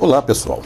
[0.00, 0.62] Olá, pessoal.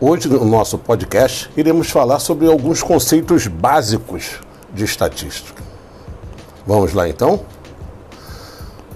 [0.00, 4.40] Hoje no nosso podcast iremos falar sobre alguns conceitos básicos
[4.72, 5.62] de estatística.
[6.66, 7.40] Vamos lá então?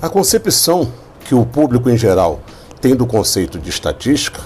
[0.01, 0.91] A concepção
[1.27, 2.41] que o público em geral
[2.81, 4.41] tem do conceito de estatística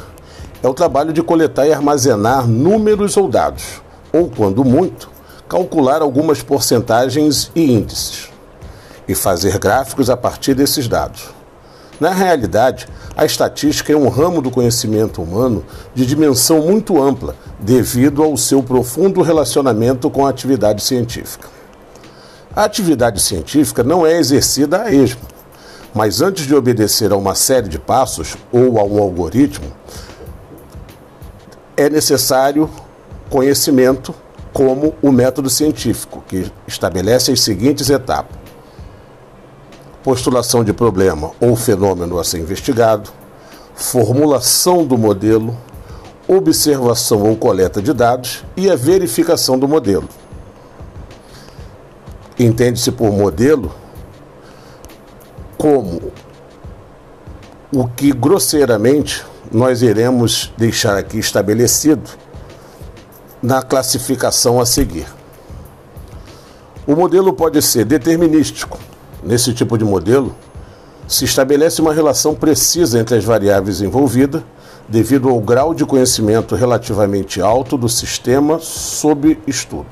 [0.61, 3.80] é o trabalho de coletar e armazenar números ou dados,
[4.12, 5.08] ou, quando muito,
[5.48, 8.29] calcular algumas porcentagens e índices,
[9.06, 11.43] e fazer gráficos a partir desses dados.
[12.00, 18.22] Na realidade, a estatística é um ramo do conhecimento humano de dimensão muito ampla, devido
[18.22, 21.48] ao seu profundo relacionamento com a atividade científica.
[22.54, 25.22] A atividade científica não é exercida a esmo,
[25.94, 29.72] mas antes de obedecer a uma série de passos ou a um algoritmo,
[31.76, 32.69] é necessário
[33.31, 34.14] conhecimento
[34.53, 38.36] como o método científico, que estabelece as seguintes etapas:
[40.05, 43.11] postulação de problema ou fenômeno a ser investigado,
[43.75, 45.56] formulação do modelo,
[46.28, 50.06] observação ou coleta de dados e a verificação do modelo.
[52.39, 53.75] Entende-se por modelo
[55.56, 56.12] como
[57.73, 62.11] o que grosseiramente nós iremos deixar aqui estabelecido
[63.43, 65.06] na classificação a seguir.
[66.87, 68.78] O modelo pode ser determinístico,
[69.25, 70.34] Nesse tipo de modelo,
[71.08, 74.42] se estabelece uma relação precisa entre as variáveis envolvidas,
[74.86, 79.86] devido ao grau de conhecimento relativamente alto do sistema sob estudo.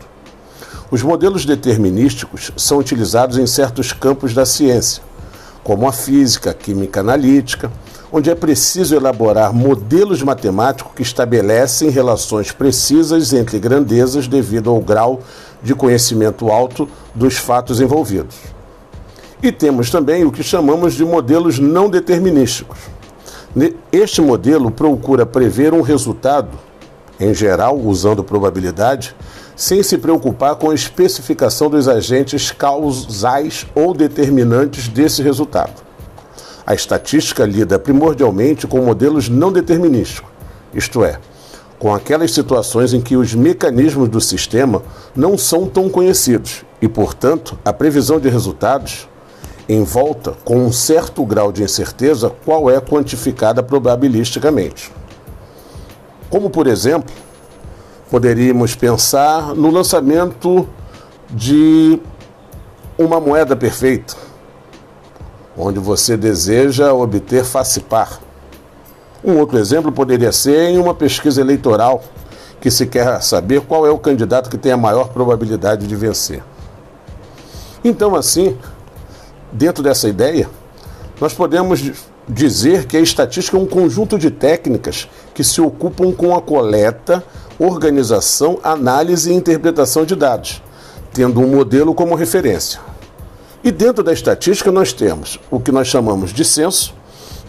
[0.90, 5.02] Os modelos determinísticos são utilizados em certos campos da ciência,
[5.64, 7.72] como a física, a química analítica,
[8.12, 15.22] onde é preciso elaborar modelos matemáticos que estabelecem relações precisas entre grandezas devido ao grau
[15.62, 18.36] de conhecimento alto dos fatos envolvidos.
[19.42, 22.78] E temos também o que chamamos de modelos não determinísticos.
[23.90, 26.56] Este modelo procura prever um resultado,
[27.18, 29.16] em geral usando probabilidade,
[29.56, 35.82] sem se preocupar com a especificação dos agentes causais ou determinantes desse resultado.
[36.64, 40.30] A estatística lida primordialmente com modelos não determinísticos,
[40.72, 41.18] isto é,
[41.80, 44.82] com aquelas situações em que os mecanismos do sistema
[45.16, 49.08] não são tão conhecidos e, portanto, a previsão de resultados
[49.68, 54.92] em volta com um certo grau de incerteza qual é quantificada probabilisticamente.
[56.28, 57.12] Como, por exemplo,
[58.10, 60.68] poderíamos pensar no lançamento
[61.30, 62.00] de
[62.98, 64.14] uma moeda perfeita,
[65.56, 68.20] onde você deseja obter face par.
[69.24, 72.02] Um outro exemplo poderia ser em uma pesquisa eleitoral,
[72.60, 76.42] que se quer saber qual é o candidato que tem a maior probabilidade de vencer.
[77.84, 78.56] Então, assim,
[79.52, 80.48] Dentro dessa ideia,
[81.20, 81.92] nós podemos
[82.26, 87.22] dizer que a estatística é um conjunto de técnicas que se ocupam com a coleta,
[87.58, 90.62] organização, análise e interpretação de dados,
[91.12, 92.80] tendo um modelo como referência.
[93.62, 96.94] E dentro da estatística nós temos o que nós chamamos de censo,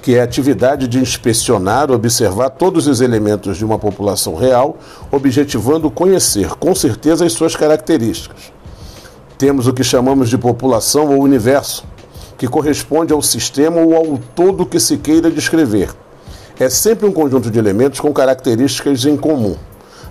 [0.02, 4.78] que é a atividade de inspecionar, observar todos os elementos de uma população real,
[5.10, 8.52] objetivando conhecer com certeza as suas características.
[9.38, 11.86] Temos o que chamamos de população ou universo,
[12.44, 15.92] que corresponde ao sistema ou ao todo que se queira descrever.
[16.60, 19.56] É sempre um conjunto de elementos com características em comum.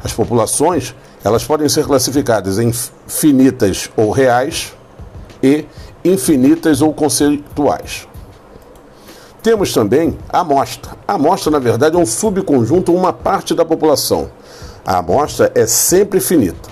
[0.02, 2.72] As populações, elas podem ser classificadas em
[3.06, 4.72] finitas ou reais
[5.42, 5.66] e
[6.02, 8.08] infinitas ou conceituais.
[9.42, 10.92] Temos também a amostra.
[11.06, 14.30] A amostra, na verdade, é um subconjunto, uma parte da população.
[14.86, 16.70] A amostra é sempre finita.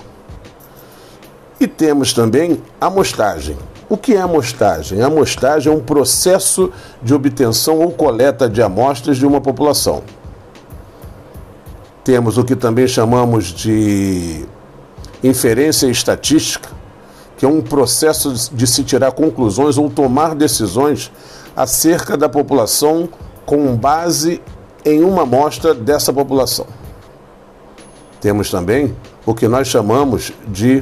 [1.59, 3.55] E temos também a amostragem.
[3.91, 5.01] O que é amostragem?
[5.01, 6.71] A amostragem é um processo
[7.03, 10.01] de obtenção ou coleta de amostras de uma população.
[12.01, 14.45] Temos o que também chamamos de
[15.21, 16.69] inferência estatística,
[17.35, 21.11] que é um processo de se tirar conclusões ou tomar decisões
[21.53, 23.09] acerca da população
[23.45, 24.41] com base
[24.85, 26.65] em uma amostra dessa população.
[28.21, 28.95] Temos também
[29.25, 30.81] o que nós chamamos de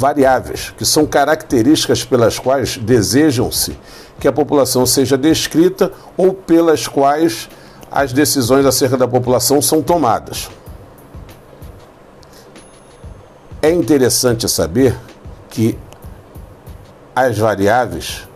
[0.00, 3.78] variáveis, que são características pelas quais desejam-se
[4.18, 7.48] que a população seja descrita ou pelas quais
[7.90, 10.48] as decisões acerca da população são tomadas.
[13.62, 14.96] É interessante saber
[15.50, 15.78] que
[17.14, 18.26] as variáveis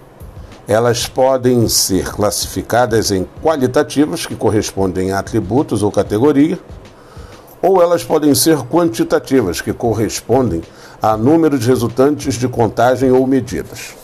[0.67, 6.58] elas podem ser classificadas em qualitativas, que correspondem a atributos ou categoria,
[7.60, 10.62] ou elas podem ser quantitativas, que correspondem
[11.05, 13.95] a número de resultantes de contagem ou medidas.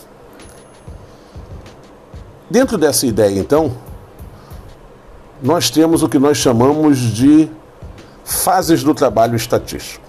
[2.47, 3.71] Dentro dessa ideia, então,
[5.41, 7.49] nós temos o que nós chamamos de
[8.23, 10.05] fases do trabalho estatístico.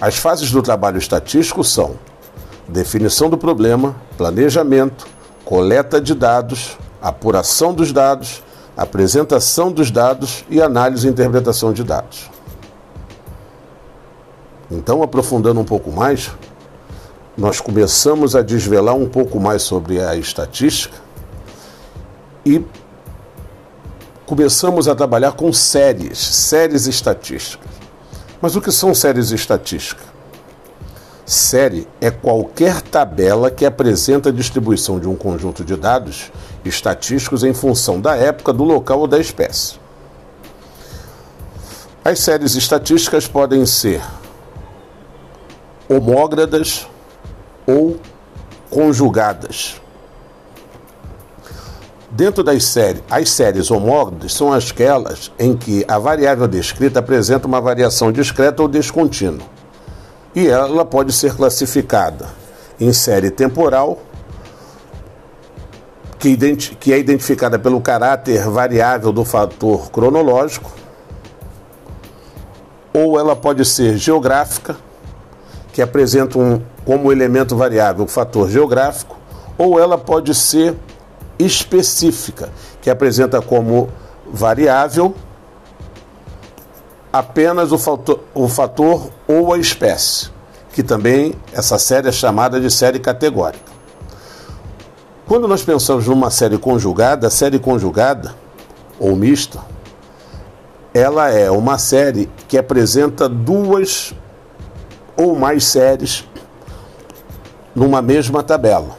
[0.00, 1.94] As fases do trabalho estatístico são
[2.66, 5.06] definição do problema, planejamento,
[5.44, 8.42] coleta de dados, apuração dos dados,
[8.76, 12.28] apresentação dos dados e análise e interpretação de dados.
[14.72, 16.30] Então, aprofundando um pouco mais,
[17.36, 20.96] nós começamos a desvelar um pouco mais sobre a estatística
[22.44, 22.64] e
[24.24, 27.70] começamos a trabalhar com séries, séries estatísticas.
[28.40, 30.06] Mas o que são séries estatísticas?
[31.26, 36.32] Série é qualquer tabela que apresenta a distribuição de um conjunto de dados
[36.64, 39.74] estatísticos em função da época, do local ou da espécie.
[42.04, 44.02] As séries estatísticas podem ser
[45.92, 46.86] homógradas
[47.66, 47.98] ou
[48.70, 49.80] conjugadas.
[52.10, 57.60] Dentro das séries, as séries homógradas são aquelas em que a variável descrita apresenta uma
[57.60, 59.46] variação discreta ou descontínua.
[60.34, 62.26] E ela pode ser classificada
[62.78, 63.98] em série temporal,
[66.18, 66.36] que,
[66.78, 70.70] que é identificada pelo caráter variável do fator cronológico,
[72.92, 74.76] ou ela pode ser geográfica,
[75.72, 79.16] que apresenta um, como elemento variável o fator geográfico,
[79.56, 80.76] ou ela pode ser
[81.38, 83.88] específica, que apresenta como
[84.30, 85.14] variável
[87.12, 90.30] apenas o fator, o fator ou a espécie,
[90.72, 93.72] que também essa série é chamada de série categórica.
[95.26, 98.34] Quando nós pensamos numa série conjugada, a série conjugada
[98.98, 99.60] ou mista,
[100.94, 104.14] ela é uma série que apresenta duas
[105.22, 106.26] ou mais séries
[107.74, 108.98] numa mesma tabela.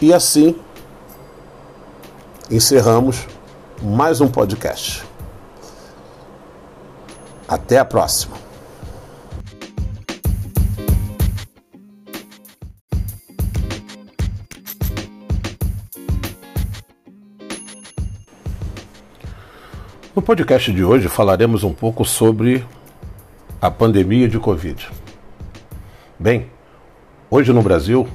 [0.00, 0.56] E assim
[2.50, 3.26] encerramos
[3.82, 5.04] mais um podcast.
[7.48, 8.36] Até a próxima.
[20.14, 22.62] No podcast de hoje falaremos um pouco sobre
[23.58, 24.86] a pandemia de Covid.
[26.18, 26.48] Bem,
[27.30, 28.06] hoje no Brasil,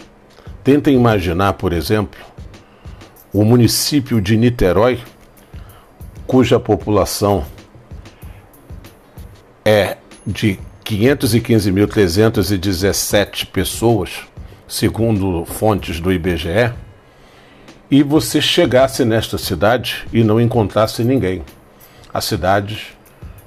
[0.64, 2.20] tentem imaginar, por exemplo,
[3.32, 5.00] o município de Niterói,
[6.26, 7.46] cuja população
[9.64, 9.96] é
[10.26, 14.24] de 515.317 pessoas,
[14.68, 16.74] segundo fontes do IBGE,
[17.90, 21.42] e você chegasse nesta cidade e não encontrasse ninguém
[22.18, 22.98] a cidade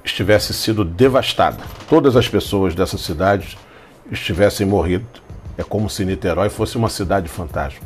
[0.01, 1.61] estivesse sido devastada.
[1.89, 3.57] Todas as pessoas dessa cidade
[4.09, 5.05] estivessem morrido.
[5.57, 7.81] É como se Niterói fosse uma cidade fantasma.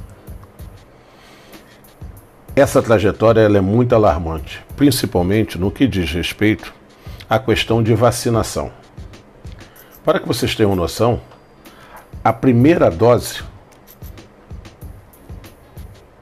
[2.56, 6.72] Essa trajetória é muito alarmante, principalmente no que diz respeito
[7.28, 8.72] à questão de vacinação.
[10.04, 11.20] Para que vocês tenham noção,
[12.24, 13.42] a primeira dose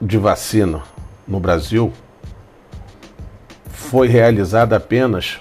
[0.00, 0.82] de vacina
[1.28, 1.92] no Brasil
[3.94, 5.38] foi realizada apenas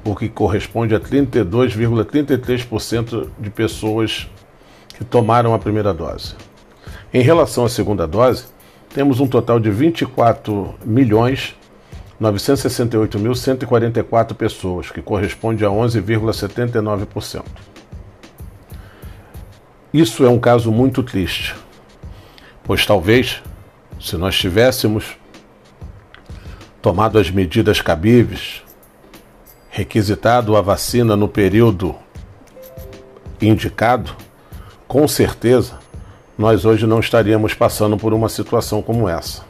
[0.04, 4.28] o que corresponde a 32,33% de pessoas
[4.94, 6.34] que tomaram a primeira dose.
[7.14, 8.44] Em relação à segunda dose,
[8.94, 11.56] temos um total de 24 milhões
[12.20, 17.42] 968.144 pessoas, que corresponde a 11,79%.
[19.94, 21.54] Isso é um caso muito triste,
[22.64, 23.42] Pois talvez,
[24.00, 25.16] se nós tivéssemos
[26.80, 28.62] tomado as medidas cabíveis,
[29.70, 31.94] requisitado a vacina no período
[33.40, 34.14] indicado,
[34.86, 35.78] com certeza
[36.36, 39.42] nós hoje não estaríamos passando por uma situação como essa.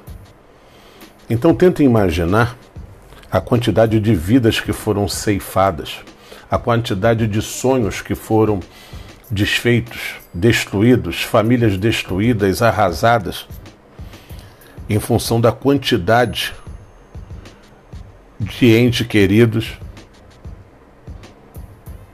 [1.29, 2.57] Então tentem imaginar
[3.31, 6.01] a quantidade de vidas que foram ceifadas,
[6.51, 8.61] a quantidade de sonhos que foram
[9.33, 13.49] desfeitos, destruídos, famílias destruídas, arrasadas,
[14.89, 16.53] em função da quantidade
[18.39, 19.79] de entes queridos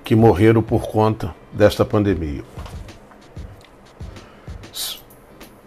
[0.04, 2.44] que morreram por conta desta pandemia.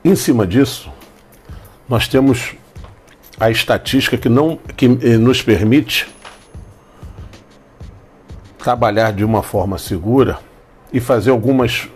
[0.03, 0.89] Em cima disso,
[1.88, 2.55] nós temos
[3.38, 6.08] a estatística que não que eh, nos permite
[8.58, 10.39] trabalhar de uma forma segura
[10.91, 11.89] e fazer algumas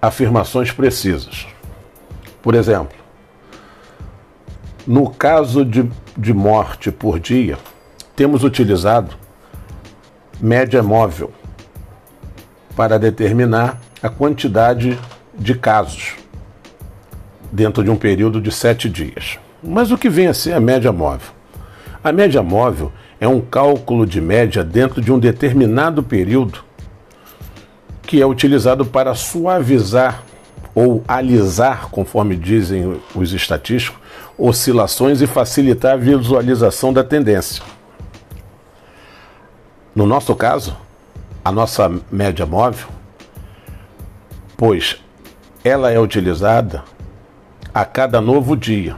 [0.00, 1.46] afirmações precisas.
[2.42, 2.96] Por exemplo,
[4.86, 7.58] no caso de, de morte por dia,
[8.14, 9.16] temos utilizado
[10.40, 11.32] média móvel
[12.76, 14.98] para determinar a quantidade
[15.34, 16.14] de casos
[17.50, 19.38] dentro de um período de sete dias.
[19.62, 21.30] Mas o que vem a ser a média móvel?
[22.04, 26.65] A média móvel é um cálculo de média dentro de um determinado período
[28.06, 30.22] que é utilizado para suavizar
[30.74, 33.98] ou alisar, conforme dizem os estatísticos,
[34.38, 37.62] oscilações e facilitar a visualização da tendência.
[39.94, 40.76] No nosso caso,
[41.42, 42.88] a nossa média móvel,
[44.56, 45.00] pois
[45.64, 46.84] ela é utilizada
[47.72, 48.96] a cada novo dia.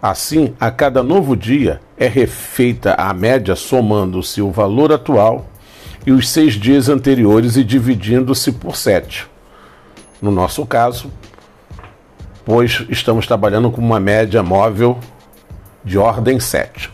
[0.00, 5.49] Assim, a cada novo dia é refeita a média somando-se o valor atual
[6.06, 9.26] e os seis dias anteriores e dividindo-se por sete.
[10.20, 11.10] No nosso caso,
[12.44, 14.98] pois estamos trabalhando com uma média móvel
[15.84, 16.90] de ordem 7.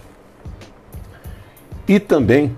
[1.89, 2.57] E também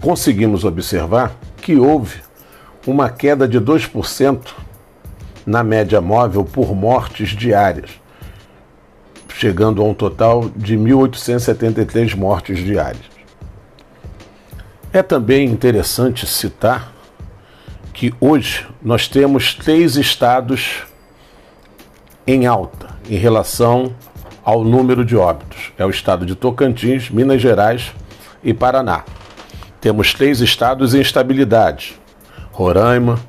[0.00, 2.20] conseguimos observar que houve
[2.86, 4.40] uma queda de 2%
[5.44, 7.90] na média móvel por mortes diárias,
[9.28, 13.15] chegando a um total de 1.873 mortes diárias.
[14.96, 16.90] É também interessante citar
[17.92, 20.84] que hoje nós temos três estados
[22.26, 23.94] em alta em relação
[24.42, 25.70] ao número de óbitos.
[25.76, 27.92] É o estado de Tocantins, Minas Gerais
[28.42, 29.04] e Paraná.
[29.82, 32.00] Temos três estados em estabilidade:
[32.50, 33.20] Roraima,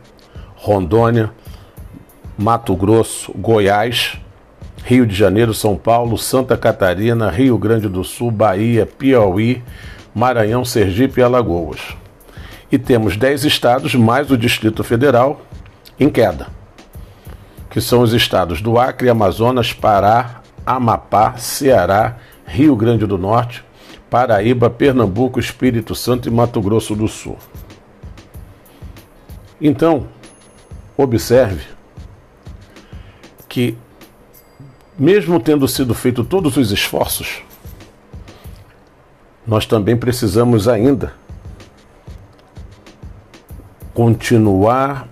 [0.55, 1.31] Rondônia,
[2.37, 4.17] Mato Grosso, Goiás,
[4.85, 9.61] Rio de Janeiro, São Paulo, Santa Catarina, Rio Grande do Sul, Bahia, Piauí,
[10.17, 11.95] Maranhão, Sergipe e Alagoas.
[12.71, 15.41] E temos dez estados mais o Distrito Federal
[15.99, 16.47] em queda,
[17.69, 23.63] que são os estados do Acre, Amazonas, Pará, Amapá, Ceará, Rio Grande do Norte,
[24.09, 27.37] Paraíba, Pernambuco, Espírito Santo e Mato Grosso do Sul.
[29.61, 30.07] Então,
[30.97, 31.63] observe
[33.47, 33.77] que,
[34.97, 37.43] mesmo tendo sido feito todos os esforços,
[39.47, 41.13] nós também precisamos ainda
[43.93, 45.07] continuar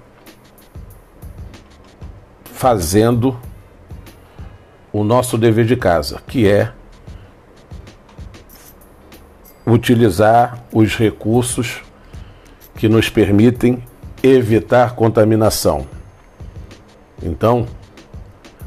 [2.43, 3.39] fazendo
[4.91, 6.71] o nosso dever de casa, que é
[9.65, 11.81] utilizar os recursos
[12.75, 13.83] que nos permitem
[14.21, 15.87] evitar contaminação.
[17.23, 17.65] Então,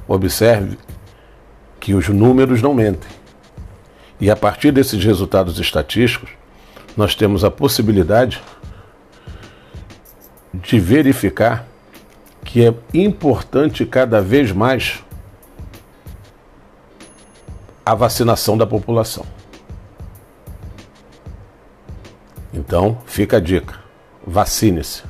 [0.06, 0.78] observe
[1.78, 3.17] que os números não mentem.
[4.20, 6.30] E a partir desses resultados estatísticos,
[6.96, 8.42] nós temos a possibilidade
[10.52, 11.66] de verificar
[12.44, 15.04] que é importante cada vez mais
[17.84, 19.24] a vacinação da população.
[22.52, 23.78] Então, fica a dica:
[24.26, 25.07] vacine-se.